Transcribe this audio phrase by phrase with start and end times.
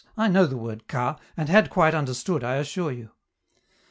[0.17, 3.11] I know the word 'Ka', and had quite understood, I assure you."